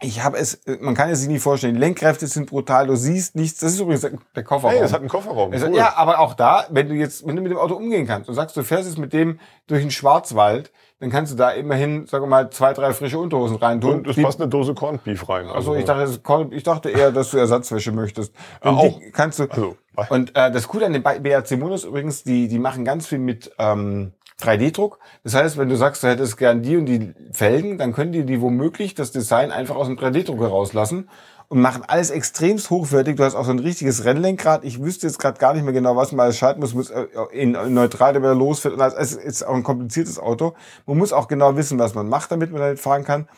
[0.00, 1.74] Ich habe es, man kann es sich nicht vorstellen.
[1.74, 2.86] Die Lenkkräfte sind brutal.
[2.86, 3.58] Du siehst nichts.
[3.58, 4.76] Das ist übrigens der Kofferraum.
[4.76, 5.52] Hey, es hat einen Kofferraum.
[5.52, 5.76] Cool.
[5.76, 8.36] Ja, aber auch da, wenn du jetzt, wenn du mit dem Auto umgehen kannst und
[8.36, 12.24] sagst, du fährst jetzt mit dem durch den Schwarzwald, dann kannst du da immerhin, sagen
[12.24, 13.98] wir mal, zwei, drei frische Unterhosen rein tun.
[13.98, 15.46] Und es passt eine Dose Corned Beef rein.
[15.46, 18.34] Also, also ich dachte, ich dachte eher, dass du Ersatzwäsche möchtest.
[18.60, 19.00] Und auch.
[19.12, 19.44] kannst du.
[19.44, 19.76] Also,
[20.10, 23.52] und äh, das Coole an den BRC Monos übrigens, die die machen ganz viel mit
[23.58, 24.98] ähm, 3D-Druck.
[25.24, 28.24] Das heißt, wenn du sagst, du hättest gern die und die Felgen, dann können die
[28.24, 31.08] die womöglich das Design einfach aus dem 3D-Druck herauslassen
[31.48, 33.16] und machen alles extremst hochwertig.
[33.16, 34.64] Du hast auch so ein richtiges Rennlenkrad.
[34.64, 36.74] Ich wüsste jetzt gerade gar nicht mehr genau, was man alles schalten muss.
[36.74, 38.74] muss äh, in, in neutral, damit er losfährt.
[38.74, 40.54] Und es ist auch ein kompliziertes Auto.
[40.86, 43.28] Man muss auch genau wissen, was man macht, damit man damit fahren kann.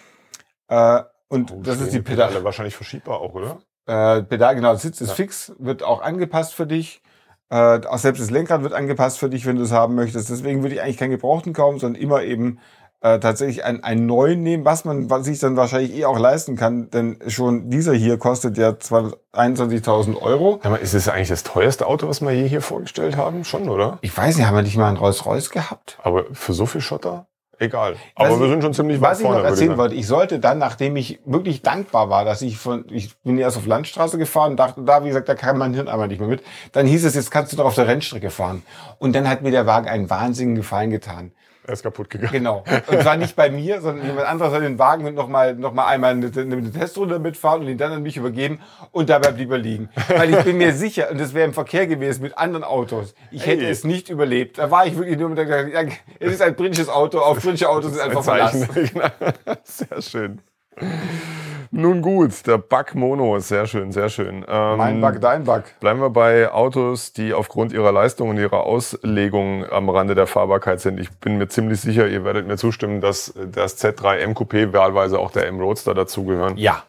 [0.69, 2.29] Äh, und oh, das ist die Pedale.
[2.29, 2.45] Pedale.
[2.45, 3.61] Wahrscheinlich verschiebbar auch, oder?
[3.87, 4.75] Äh, Pedal, genau.
[4.75, 5.15] Sitz ist ja.
[5.15, 7.03] fix, wird auch angepasst für dich.
[7.49, 10.31] Äh, auch selbst das Lenkrad wird angepasst für dich, wenn du es haben möchtest.
[10.31, 12.59] Deswegen würde ich eigentlich keinen Gebrauchten kaufen, sondern immer eben
[13.03, 16.57] äh, tatsächlich einen, einen neuen nehmen, was man was sich dann wahrscheinlich eh auch leisten
[16.57, 20.61] kann, denn schon dieser hier kostet ja 21.000 Euro.
[20.63, 23.45] Aber ist es eigentlich das teuerste Auto, was wir je hier vorgestellt haben?
[23.45, 23.99] Schon, oder?
[24.03, 25.99] Ich weiß nicht, haben wir nicht mal einen Rolls-Royce gehabt?
[26.03, 27.27] Aber für so viel Schotter?
[27.61, 27.97] Egal.
[28.15, 30.07] Aber was wir sind schon ziemlich weit Was vorne, ich noch erzählen ich wollte, ich
[30.07, 34.17] sollte dann, nachdem ich wirklich dankbar war, dass ich von, ich bin erst auf Landstraße
[34.17, 36.43] gefahren und dachte, da, wie gesagt, da kann mein Hirn einmal nicht mehr mit.
[36.73, 38.63] Dann hieß es, jetzt kannst du doch auf der Rennstrecke fahren.
[38.99, 41.33] Und dann hat mir der Wagen einen wahnsinnigen Gefallen getan.
[41.67, 42.33] Er ist kaputt gegangen.
[42.33, 42.65] Genau.
[42.87, 45.73] Und zwar nicht bei mir, sondern jemand anderes hat den Wagen und noch mal, noch
[45.73, 48.61] mal einmal eine, eine Testrunde mitfahren und ihn dann an mich übergeben
[48.93, 49.91] und dabei blieb er liegen.
[50.09, 53.47] Weil ich bin mir sicher, und das wäre im Verkehr gewesen mit anderen Autos, ich
[53.47, 53.71] hätte hey.
[53.71, 54.59] es nicht überlebt.
[54.59, 57.69] Da war ich wirklich nur mit der Gedanke, es ist ein britisches Auto, auf britische
[57.69, 58.69] Autos ist einfach ein verlassen.
[59.65, 60.41] Sehr schön.
[61.73, 64.45] Nun gut, der Bug Mono ist sehr schön, sehr schön.
[64.49, 65.63] Ähm, mein Bug, dein Bug.
[65.79, 70.81] Bleiben wir bei Autos, die aufgrund ihrer Leistung und ihrer Auslegung am Rande der Fahrbarkeit
[70.81, 70.99] sind.
[70.99, 75.31] Ich bin mir ziemlich sicher, ihr werdet mir zustimmen, dass das Z3 MQP wahlweise auch
[75.31, 76.57] der M Roadster dazugehören.
[76.57, 76.83] Ja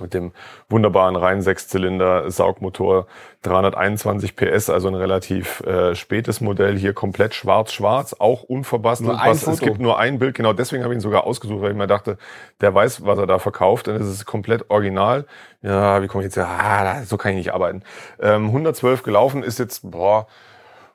[0.00, 0.32] mit dem
[0.68, 3.06] wunderbaren rein Sechszylinder Saugmotor
[3.42, 9.18] 321 PS, also ein relativ äh, spätes Modell hier komplett schwarz-schwarz, auch unverbastelt.
[9.18, 11.76] Ein es gibt nur ein Bild, genau deswegen habe ich ihn sogar ausgesucht, weil ich
[11.76, 12.18] mir dachte,
[12.60, 15.26] der weiß, was er da verkauft, denn es ist komplett original.
[15.62, 17.82] Ja, wie komme ich jetzt ja, ah, so kann ich nicht arbeiten.
[18.20, 20.26] Ähm, 112 gelaufen ist jetzt boah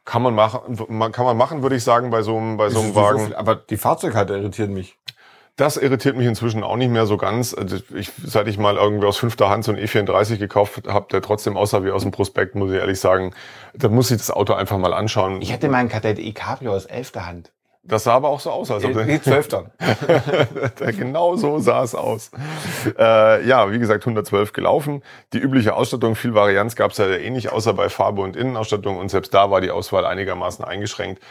[0.06, 2.96] kann man machen, kann man machen, würde ich sagen, bei so einem, bei so einem
[2.96, 3.28] Wagen.
[3.28, 4.98] So aber die Fahrzeughalte irritieren mich.
[5.60, 7.54] Das irritiert mich inzwischen auch nicht mehr so ganz.
[7.54, 11.22] Also ich, seit ich mal irgendwie aus fünfter Hand so ein E34 gekauft habe, der
[11.22, 13.34] trotzdem aussah wie aus dem Prospekt, muss ich ehrlich sagen,
[13.74, 15.42] da muss ich das Auto einfach mal anschauen.
[15.42, 17.52] Ich hatte meinen Kadett E-Cabrio aus elfter Hand.
[17.84, 18.72] Das sah aber auch so aus.
[18.72, 19.72] Als ob nee, zwölfter.
[20.98, 22.32] genau so sah es aus.
[22.98, 25.02] Äh, ja, wie gesagt, 112 gelaufen.
[25.34, 28.98] Die übliche Ausstattung, viel Varianz gab es ja eh nicht, außer bei Farbe und Innenausstattung.
[28.98, 31.22] Und selbst da war die Auswahl einigermaßen eingeschränkt.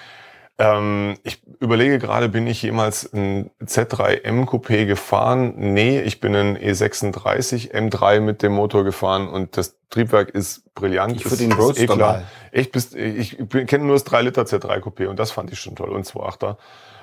[0.61, 5.55] Ähm, ich überlege gerade, bin ich jemals ein Z3M Coupé gefahren?
[5.57, 11.15] Nee, ich bin ein E36 M3 mit dem Motor gefahren und das Triebwerk ist brillant.
[11.15, 12.25] Ich würde den Roadster eh mal.
[12.51, 15.77] Ich, bist, ich kenne nur das 3 Liter Z3 Coupé und das fand ich schon
[15.77, 16.57] toll und 2.8er.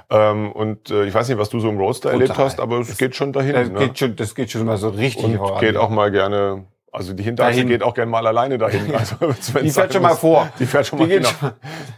[0.10, 2.22] Ähm, und äh, ich weiß nicht, was du so im Roadster Total.
[2.22, 3.54] erlebt hast, aber es geht schon dahin.
[3.54, 3.80] Das, ne?
[3.80, 7.23] geht schon, das geht schon mal so richtig und geht auch mal gerne, also die
[7.23, 7.67] Hinterachse Dahin.
[7.67, 8.91] geht auch gerne mal alleine dahin.
[8.95, 9.15] Also,
[9.62, 10.49] Die fährt schon mal vor.
[10.60, 11.51] Die fährt schon Die mal, genau, schon-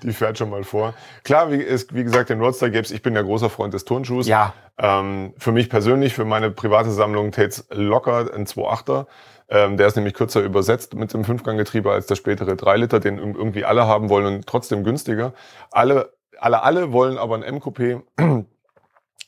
[0.03, 0.93] die fährt schon mal vor.
[1.23, 2.91] Klar, wie, ist, wie gesagt, den Roadster gäb's.
[2.91, 4.27] Ich bin ja großer Freund des Turnschuhs.
[4.27, 9.05] Ja, Ähm, für mich persönlich, für meine private Sammlung tät's locker ein 2.8er.
[9.49, 13.17] Ähm, der ist nämlich kürzer übersetzt mit dem Fünfganggetriebe als der spätere 3 Liter, den
[13.17, 15.33] ir- irgendwie alle haben wollen und trotzdem günstiger.
[15.71, 18.01] Alle, alle, alle wollen aber ein M-Coupé.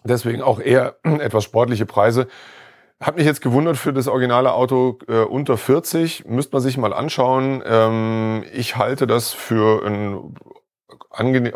[0.04, 2.28] Deswegen auch eher etwas sportliche Preise.
[3.02, 6.26] Hab mich jetzt gewundert für das originale Auto äh, unter 40.
[6.26, 7.64] Müsste man sich mal anschauen.
[7.66, 10.36] Ähm, ich halte das für, ein,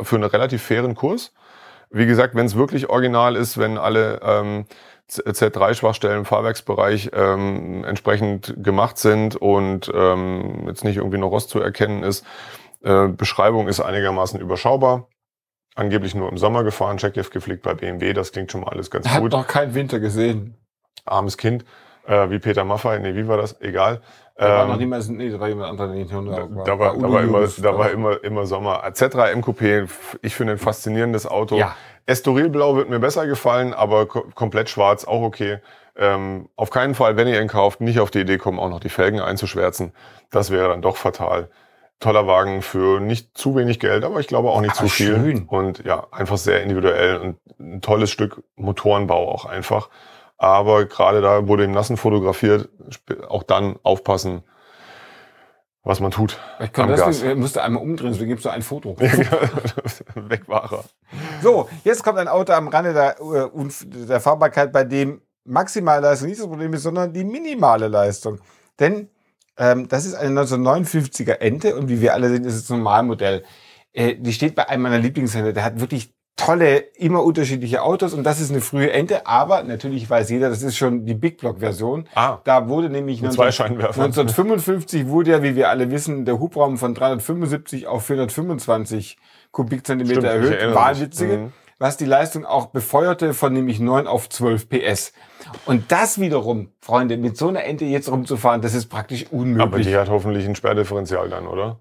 [0.03, 1.33] für einen relativ fairen Kurs.
[1.89, 4.65] Wie gesagt, wenn es wirklich original ist, wenn alle ähm,
[5.09, 11.59] Z3-Schwachstellen im Fahrwerksbereich ähm, entsprechend gemacht sind und ähm, jetzt nicht irgendwie noch Rost zu
[11.59, 12.25] erkennen ist,
[12.83, 15.09] äh, Beschreibung ist einigermaßen überschaubar.
[15.75, 19.09] Angeblich nur im Sommer gefahren, Checkheft gepflegt bei BMW, das klingt schon mal alles ganz
[19.09, 20.55] hat gut noch keinen Winter gesehen.
[21.05, 21.65] Armes Kind,
[22.07, 23.59] äh, wie Peter Maffay, nee, wie war das?
[23.61, 24.01] Egal.
[24.35, 26.65] Da war Ähm, noch niemals, nee, da war jemand anderer, der nicht da, war.
[26.65, 28.83] da, war, da, war immer, da war immer, immer Sommer.
[28.93, 31.57] Z3 M Coupé, f- ich finde ein faszinierendes Auto.
[31.57, 31.75] Ja,
[32.07, 35.59] Estorilblau wird mir besser gefallen, aber ko komplett schwarz auch okay.
[35.95, 38.79] Ähm, auf keinen Fall, wenn ihr ihn kauft, nicht auf die Idee kommen, auch noch
[38.79, 39.93] die Felgen einzuschwärzen.
[40.31, 41.49] Das wäre dann doch fatal.
[41.99, 45.15] Toller Wagen für nicht zu wenig Geld, aber ich glaube auch nicht Aber zu viel.
[45.15, 45.45] schön.
[45.47, 49.89] Und ja, einfach sehr individuell und ein tolles Stück Motorenbau auch einfach.
[50.37, 52.69] Aber gerade da wurde im Nassen fotografiert,
[53.29, 54.43] auch dann aufpassen,
[55.83, 56.37] was man tut.
[56.61, 57.21] ich kann Am das, Gas.
[57.21, 58.97] er musste einmal umdrehen, so gibst du ein Foto.
[58.99, 60.83] Weg war er.
[61.41, 63.49] So, jetzt kommt ein Auto am Rande der, äh,
[64.07, 68.39] der Fahrbarkeit, bei dem maximale Leistung nicht das Problem ist, sondern die minimale Leistung.
[68.79, 69.09] Denn
[69.57, 73.43] ähm, das ist eine 1959er Ente und wie wir alle sehen, ist es ein Normalmodell.
[73.91, 75.53] Äh, die steht bei einem meiner Lieblingshändler.
[75.53, 80.09] Der hat wirklich tolle, immer unterschiedliche Autos und das ist eine frühe Ente, aber natürlich
[80.09, 82.07] weiß jeder, das ist schon die Big Block Version.
[82.15, 84.05] Ah, Da wurde nämlich mit 19- zwei Scheinwerfern.
[84.05, 89.17] 1955 wurde ja, wie wir alle wissen, der Hubraum von 375 auf 425
[89.51, 90.75] Kubikzentimeter Stimmt, erhöht.
[90.75, 91.37] Wahnwitzige.
[91.37, 91.53] Mhm.
[91.79, 95.11] Was die Leistung auch befeuerte von nämlich 9 auf 12 PS.
[95.65, 99.87] Und das wiederum, Freunde, mit so einer Ente jetzt rumzufahren, das ist praktisch Aber unmöglich.
[99.87, 101.79] die hat hoffentlich ein Sperrdifferenzial dann, oder?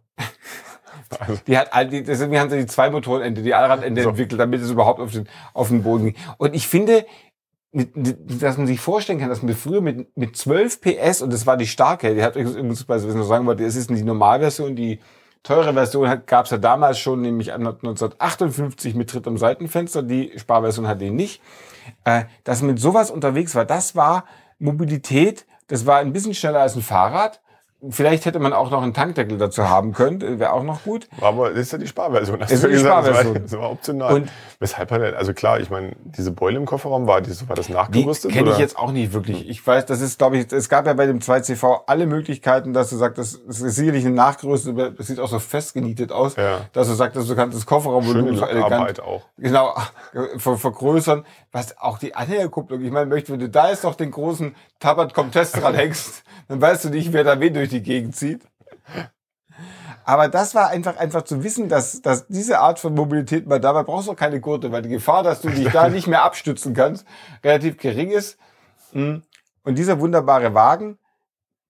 [1.20, 4.10] Also, Die hat all die, deswegen haben sie die zwei Motorenende, die Allradende So.
[4.10, 6.16] entwickelt, damit es überhaupt auf den, auf den Boden ging.
[6.38, 7.06] Und ich finde,
[7.72, 7.90] mit,
[8.42, 11.56] dass man sich vorstellen kann, dass man früher mit, mit 12 PS, und das war
[11.56, 15.00] die starke, die hat übrigens, was ich noch sagen wollte, es ist die Normalversion, die
[15.42, 20.86] teure Version gab es ja damals schon, nämlich 1958 mit Tritt am Seitenfenster, die Sparversion
[20.86, 21.40] hat die nicht.
[22.04, 24.24] Äh, dass man mit sowas unterwegs war, das war
[24.58, 27.40] Mobilität, das war ein bisschen schneller als ein Fahrrad.
[27.90, 31.08] Vielleicht hätte man auch noch einen Tankdeckel dazu haben können, wäre auch noch gut.
[31.20, 32.38] aber das ist ja die Sparversion.
[32.38, 32.70] du ist die.
[32.70, 33.42] Das war- Sparversion.
[33.42, 34.14] Das war optional.
[34.14, 34.28] Und-
[34.62, 37.66] Weshalb hat er, also klar, ich meine, diese Beule im Kofferraum war, dieses, war das
[37.66, 38.30] Die nachgerüstet?
[38.30, 39.48] kenne ich jetzt auch nicht wirklich.
[39.48, 42.90] Ich weiß, das ist, glaube ich, es gab ja bei dem 2CV alle Möglichkeiten, dass
[42.90, 46.60] du sagst, das ist sicherlich ein nachgerüstet, aber es sieht auch so festgenietet aus, Ja.
[46.72, 49.22] dass du sagst, dass du kannst das Kofferraumvolumen Schöne so elegant Arbeit auch.
[49.36, 49.74] genau
[50.36, 51.26] ver vergrößern.
[51.50, 55.12] Was auch die Anhängerkupplung, ich meine, möchte, wenn du da jetzt noch den großen Tabat
[55.12, 58.42] Comtesse dran hängst, dann weißt du nicht, wer da wen durch die Gegend zieht.
[60.04, 63.82] Aber das war einfach, einfach zu wissen, dass, dass diese Art von Mobilität, mal dabei
[63.82, 66.74] brauchst du auch keine Gurte, weil die Gefahr, dass du dich da nicht mehr abstützen
[66.74, 67.06] kannst,
[67.44, 68.38] relativ gering ist.
[68.92, 69.18] Mm.
[69.64, 70.98] Und dieser wunderbare Wagen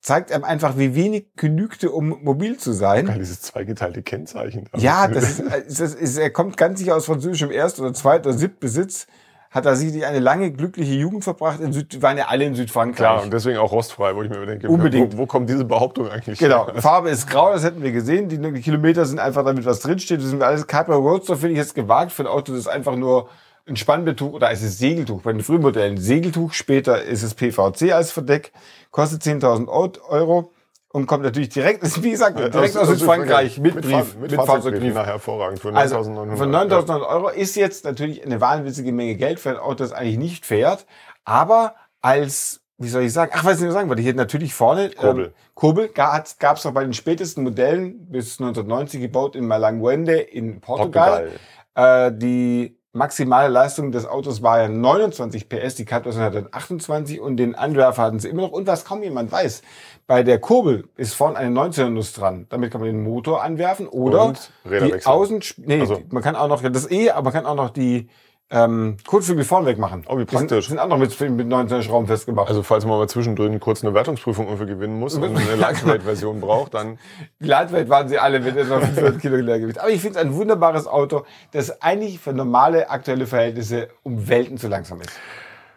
[0.01, 3.07] zeigt einem einfach, wie wenig genügte, um mobil zu sein.
[3.07, 4.68] Geil, dieses zweigeteilte Kennzeichen.
[4.77, 8.37] Ja, das ist, das ist, er kommt ganz sicher aus französischem Erst- oder Zweit- oder
[8.37, 9.07] Siebtbesitz.
[9.53, 11.61] Hat sicherlich eine lange, glückliche Jugend verbracht.
[11.61, 12.97] In Süd, waren ja alle in Südfrankreich.
[12.97, 15.12] Klar, und deswegen auch rostfrei, wo ich mir denke, Unbedingt.
[15.12, 16.75] Wo, wo kommt diese Behauptung eigentlich Genau, her?
[16.81, 18.31] Farbe ist grau, das hätten wir gesehen.
[18.31, 20.21] Die die Kilometer sind einfach damit, was drinsteht.
[20.21, 22.97] Das sind alles Capra Roadster, finde ich jetzt gewagt für ein Auto, das ist einfach
[22.97, 23.29] nur
[23.67, 25.21] ein Spannbetuch oder es ist Segeltuch.
[25.21, 28.53] Bei den frühen Modellen Segeltuch, später ist es PVC als Verdeck,
[28.91, 29.69] kostet 10.000
[30.09, 30.51] Euro
[30.92, 34.94] und kommt natürlich direkt, wie gesagt, direkt aus, Südfrankreich mit, mit, Brief, mit, mit Fahrzeugbrief.
[34.94, 35.61] Hervorragend.
[35.61, 36.37] Für Also 9.900.
[36.37, 40.18] von 9.900 Euro ist jetzt natürlich eine wahnwitzige Menge Geld für ein Auto, das eigentlich
[40.18, 40.87] nicht fährt.
[41.24, 44.90] Aber als, wie soll ich sagen, ach, was ich nur sagen wollte, hier natürlich vorne
[44.90, 45.26] Kurbel.
[45.26, 50.61] Ähm, Kurbel gab es noch bei den spätesten Modellen bis 1990 gebaut in Malanguende in
[50.61, 51.31] Portugal.
[51.74, 57.20] Äh, die maximale Leistung des Autos war ja 29 PS, die Cut-Version hat dann 28
[57.20, 58.52] und den Anwerfer hatten sie immer noch.
[58.52, 59.62] Und was kaum jemand weiß,
[60.07, 62.46] bei der Kurbel ist vorne eine 19 Nuss dran.
[62.50, 65.07] Damit kann man den Motor anwerfen oder Und die.
[65.07, 68.09] Außen, nee, Also- man kann auch noch das E, aber man kann auch noch die
[68.53, 70.05] ähm, Kotflügel vorne wegmachen.
[70.07, 70.69] Oh, wie Die sind, praktisch.
[70.69, 72.49] sind auch noch mit, mit 19 Schrauben festgemacht.
[72.49, 76.75] Also falls man mal zwischendrin kurz eine Wertungsprüfung irgendwie gewinnen muss und eine Lightweight-Version braucht,
[76.75, 76.99] dann
[77.41, 79.79] Die Lightweight waren sie alle mit etwa 500 Kilo Leergewicht.
[79.79, 84.59] Aber ich finde es ein wunderbares Auto, das eigentlich für normale aktuelle Verhältnisse um Welten
[84.59, 85.12] zu langsam ist.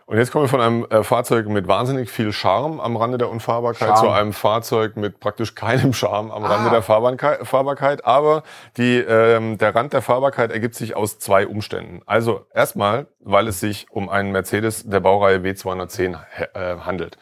[0.08, 3.28] Und jetzt kommen wir von einem äh, Fahrzeug mit wahnsinnig viel Charme am Rande der
[3.30, 4.00] Unfahrbarkeit Charme.
[4.00, 6.74] zu einem Fahrzeug mit praktisch keinem Charme am Rande Ah.
[6.74, 8.06] der Fahrbarkeit, Fahrbarkeit.
[8.06, 8.44] Aber
[8.78, 12.02] die, ähm, der Rand der Fahrbarkeit ergibt sich aus zwei Umständen.
[12.06, 17.18] Also erstmal, weil es sich um einen Mercedes der Baureihe W210 he- äh, handelt.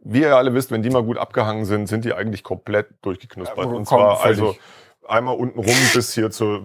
[0.00, 3.64] Wie ihr alle wisst, wenn die mal gut abgehangen sind, sind die eigentlich komplett durchgeknuspert.
[3.66, 4.40] Ja, Und zwar völlig.
[4.42, 4.56] also
[5.06, 6.64] einmal unten rum bis hier zu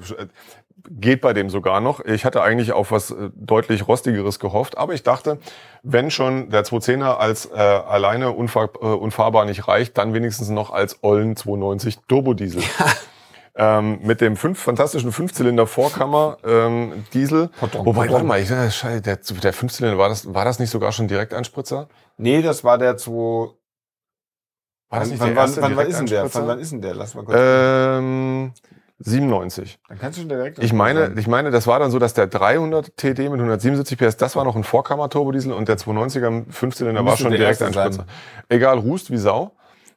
[0.89, 2.04] geht bei dem sogar noch.
[2.04, 5.39] Ich hatte eigentlich auf was äh, deutlich rostigeres gehofft, aber ich dachte,
[5.84, 10.71] wenn schon der 210er als äh, alleine unfahr, äh, unfahrbar nicht reicht, dann wenigstens noch
[10.71, 12.63] als Ollen 290 Turbodiesel.
[13.56, 17.49] Ähm, mit dem fünf, fantastischen Fünfzylinder Vorkammer ähm, Diesel.
[17.60, 18.13] Pardon, Wobei, pardon.
[18.13, 21.10] warte mal, ich, äh, scheiße, der, der Fünfzylinder, war das, war das nicht sogar schon
[21.10, 21.89] Direkteinspritzer?
[22.15, 23.12] Nee, das war der 2.
[23.12, 26.34] War das Wann, nicht wann, der wann, erste wann, wann ist denn der?
[26.34, 26.95] Wann, wann ist denn der?
[26.95, 27.38] Lass mal kurz.
[27.38, 28.54] Ähm,
[28.99, 29.79] 97.
[29.88, 30.59] dann kannst du schon direkt.
[30.59, 34.17] Ich meine, ich meine, das war dann so, dass der 300 TD mit 177 PS,
[34.17, 37.73] das war noch ein Vorkammer-Turbodiesel und der 290er Fünfzylinder war Müsste schon direkt erste ein
[37.73, 38.05] Spritzer.
[38.49, 39.51] Egal, rußt wie Sau.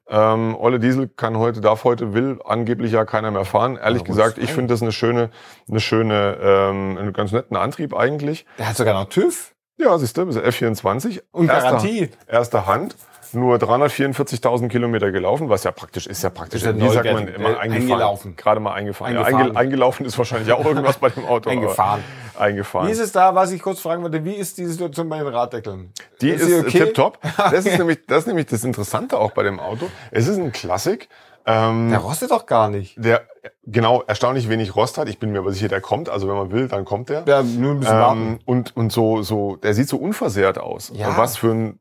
[0.08, 3.76] Ähm, Olle Diesel kann heute, darf heute, will angeblich ja keiner mehr fahren.
[3.76, 5.30] Ehrlich Ja, gesagt, ich finde das eine schöne,
[5.68, 8.44] eine schöne, ähm, einen ganz netten Antrieb eigentlich.
[8.58, 11.22] der hat sogar noch TÜV Ja, siehst du, bis F24.
[11.30, 12.10] und Erster- Garantie.
[12.26, 12.96] Erster Hand.
[13.34, 16.62] Nur 344.000 Kilometer gelaufen, was ja praktisch ist, ja praktisch.
[16.62, 17.72] Ist ja Wie sagt man äh, immer eingefahren?
[17.72, 18.36] eingelaufen.
[18.36, 19.14] Gerade mal eingefahren.
[19.14, 19.46] Ja, Eingefahren.
[19.50, 21.50] einge, eingelaufen ist wahrscheinlich auch irgendwas bei dem Auto.
[21.50, 22.02] Eingefahren.
[22.38, 22.88] Eingefahren.
[22.88, 25.28] Wie ist es da, was ich kurz fragen wollte, wie ist die Situation bei den
[25.28, 25.92] Raddeckeln?
[26.20, 26.70] Die ist, sie okay?
[26.78, 27.18] tipptopp.
[27.36, 29.88] Das ist nämlich, das ist nämlich das Interessante auch bei dem Auto.
[30.10, 31.08] Es ist ein Klassik.
[31.44, 32.94] Ähm, Der rostet doch gar nicht.
[33.04, 33.22] der
[33.66, 35.08] genau erstaunlich wenig Rost hat.
[35.08, 36.08] Ich bin mir aber sicher, der kommt.
[36.08, 37.24] Also wenn man will, dann kommt der.
[37.26, 38.20] Ja, nur ein bisschen warten.
[38.20, 40.92] Ähm, und und so so, der sieht so unversehrt aus.
[40.94, 41.16] Ja.
[41.16, 41.80] Was für ein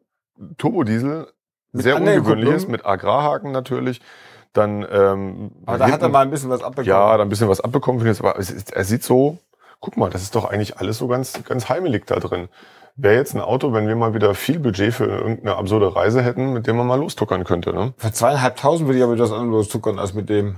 [0.57, 1.27] Turbodiesel
[1.73, 2.55] sehr ungewöhnlich Anhängerkupplung.
[2.55, 4.01] ist mit Agrarhaken natürlich.
[4.53, 6.87] Dann ähm, Aber da hat er hinten- mal ein bisschen was abbekommen.
[6.89, 8.01] ja, da ein bisschen was abbekommen.
[8.01, 9.37] finde Aber es ist, er sieht so,
[9.79, 12.49] guck mal, das ist doch eigentlich alles so ganz, ganz heimelig da drin.
[12.97, 16.51] Wäre jetzt ein Auto, wenn wir mal wieder viel Budget für irgendeine absurde Reise hätten,
[16.51, 17.93] mit dem man mal lostuckern könnte, ne?
[17.97, 20.57] Für zweieinhalbtausend würde ich aber etwas anderes zuckern als mit dem.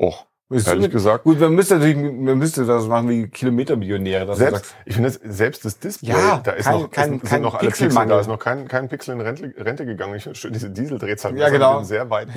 [0.00, 0.24] Och,
[0.62, 1.24] Du ehrlich mit- gesagt.
[1.24, 5.10] Gut, man müsste natürlich, man müsste das machen wie Kilometermillionäre, dass Selbst, sagst, ich finde,
[5.10, 8.20] selbst das Display, Ja, da ist kein- noch, kein- ist, kein noch alle Pixel, da
[8.20, 10.14] ist noch kein, kein Pixel in Rente, Rente gegangen.
[10.14, 11.36] Ich diese Dieseldrehzahl.
[11.36, 11.76] Ja, genau.
[11.78, 12.32] Einen sehr weiten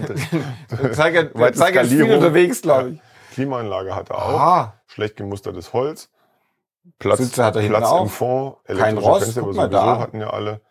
[0.93, 3.01] Zeiger, Zeiger ist viel unterwegs, glaube ich.
[3.33, 4.39] Klimaanlage hat er auch.
[4.39, 6.09] Ah, Schlecht gemustertes Holz.
[6.99, 8.55] Platz, Sitze hat er Platz im Fond.
[8.65, 9.99] Kein Rost, Fenster, aber sowieso da.
[9.99, 10.61] hatten ja alle.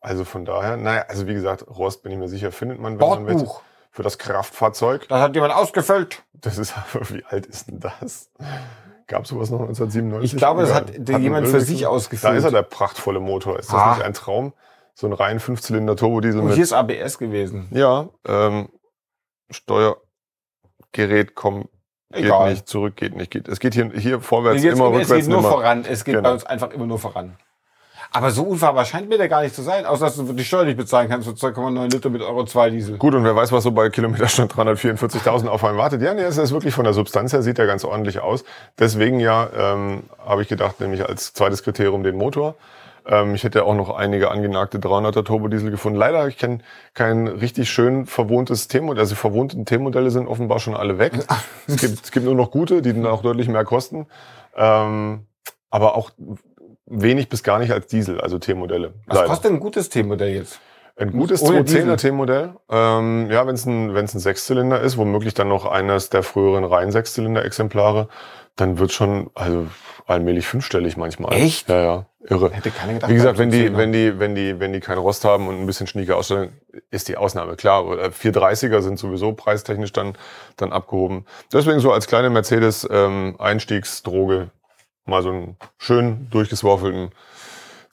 [0.00, 3.08] Also von daher, naja, also wie gesagt, Rost bin ich mir sicher, findet man, wenn
[3.08, 3.46] man welche.
[3.96, 5.08] Für das Kraftfahrzeug.
[5.08, 6.22] Das hat jemand ausgefüllt.
[6.34, 8.30] Das ist aber, wie alt ist denn das?
[9.06, 10.34] Gab sowas noch 1997?
[10.34, 12.30] Ich glaube, das hat Hatten jemand für sich ausgefüllt.
[12.30, 13.58] Da ist er, der prachtvolle Motor.
[13.58, 13.94] Ist das Ah.
[13.94, 14.52] nicht ein Traum?
[14.92, 17.68] So ein rein Fünfzylinder Turbodiesel Und mit hier ist ABS gewesen.
[17.70, 18.68] Ja, ähm,
[19.50, 21.68] Steuergerät kommt,
[22.12, 22.50] geht Egal.
[22.50, 23.30] nicht, zurück geht nicht.
[23.30, 25.50] Geht, es geht hier, hier vorwärts Hier immer, immer, es rückwärts geht nur nimmer.
[25.54, 25.84] voran.
[25.88, 26.28] Es geht Genau.
[26.28, 27.36] bei uns einfach immer nur voran.
[28.12, 30.64] Aber so unfahrbar scheint mir der gar nicht zu sein, außer dass du die Steuer
[30.64, 32.98] nicht bezahlen kannst für 2,9 Liter mit Euro 2 Diesel.
[32.98, 36.02] Gut, und wer weiß, was so bei Kilometerstand 344.000 auf einen wartet.
[36.02, 38.44] Ja, nee, es ist wirklich von der Substanz her, sieht er ganz ordentlich aus.
[38.78, 42.54] Deswegen ja, ähm, habe ich gedacht, nämlich als zweites Kriterium den Motor.
[43.06, 45.98] Ähm, ich hätte auch noch einige angenagte 300er Turbodiesel gefunden.
[45.98, 46.62] Leider ich kein,
[46.94, 49.00] kein richtig schön verwohntes T-Modell.
[49.00, 51.12] Also die verwohnten T-Modelle sind offenbar schon alle weg.
[51.66, 54.06] es, gibt, es gibt nur noch gute, die dann auch deutlich mehr kosten.
[54.56, 55.26] Ähm,
[55.70, 56.10] aber auch
[56.86, 58.94] wenig bis gar nicht als Diesel, also T-Modelle.
[59.06, 59.28] Was Leider.
[59.28, 60.60] kostet ein gutes T-Modell jetzt?
[60.98, 61.96] Ein gutes Ohne 210er Diesel.
[61.96, 62.54] T-Modell.
[62.70, 66.64] Ähm, ja, wenn es ein, wenn's ein Sechszylinder ist, womöglich dann noch eines der früheren
[66.64, 68.08] rein Sechszylinder-Exemplare,
[68.56, 69.66] dann wird schon, also
[70.06, 71.34] allmählich fünfstellig manchmal.
[71.34, 71.68] Echt?
[71.68, 72.06] Ja, ja.
[72.28, 72.50] Irre.
[72.50, 73.10] Hätte keiner gedacht.
[73.10, 73.76] Wie gesagt, wenn die, 210er.
[73.76, 76.48] wenn die, wenn die, wenn die keinen Rost haben und ein bisschen schnieke Ausstellung,
[76.90, 77.56] ist die Ausnahme.
[77.56, 80.16] Klar, oder 430er sind sowieso preistechnisch dann,
[80.56, 81.26] dann abgehoben.
[81.52, 84.50] Deswegen so als kleine Mercedes, ähm, Einstiegsdroge
[85.06, 87.10] mal so einen schön durchgeswaffelten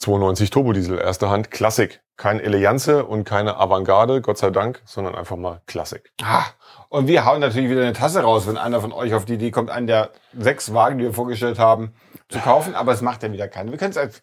[0.03, 2.01] 92 Turbodiesel, erste Hand, Klassik.
[2.15, 6.11] Kein Eleganze und keine Avantgarde, Gott sei Dank, sondern einfach mal Klassik.
[6.21, 6.45] Ah,
[6.89, 9.49] und wir hauen natürlich wieder eine Tasse raus, wenn einer von euch auf die Idee
[9.49, 11.95] kommt, einen der sechs Wagen, die wir vorgestellt haben,
[12.29, 12.75] zu kaufen.
[12.75, 13.71] Aber es macht ja wieder keiner.
[13.71, 14.21] Wir können es als,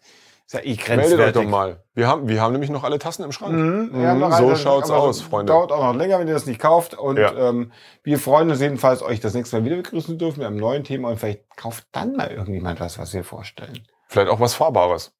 [0.53, 1.41] ist ja eh Meldet euch grenzwertig.
[1.43, 1.83] doch mal.
[1.93, 3.53] Wir haben, wir haben nämlich noch alle Tassen im Schrank.
[3.53, 5.53] Mhm, Mhm, so eine, schaut's aus, das Freunde.
[5.53, 6.93] Dauert auch noch länger, wenn ihr das nicht kauft.
[6.93, 7.33] Und Ja.
[7.49, 7.71] ähm,
[8.03, 10.83] wir freuen uns jedenfalls, euch das nächste Mal wieder begrüßen zu dürfen mit einem neuen
[10.83, 11.09] Thema.
[11.09, 13.79] Und vielleicht kauft dann mal irgendjemand was, was wir vorstellen.
[14.07, 15.13] Vielleicht auch was Fahrbares.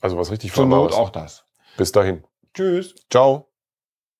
[0.00, 0.96] Also was richtig Zur Not Fahrbares.
[0.96, 1.44] auch das.
[1.76, 2.24] Bis dahin.
[2.54, 2.94] Tschüss.
[3.10, 3.51] Ciao.